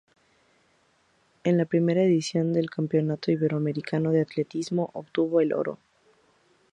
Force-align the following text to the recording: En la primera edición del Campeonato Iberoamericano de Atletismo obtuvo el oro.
En 1.43 1.59
la 1.59 1.65
primera 1.65 2.01
edición 2.01 2.53
del 2.53 2.71
Campeonato 2.71 3.29
Iberoamericano 3.31 4.09
de 4.11 4.21
Atletismo 4.21 4.89
obtuvo 4.95 5.41
el 5.41 5.53
oro. 5.53 5.77